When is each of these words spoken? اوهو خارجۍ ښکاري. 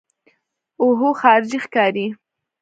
اوهو 0.81 1.09
خارجۍ 1.21 1.57
ښکاري. 1.65 2.07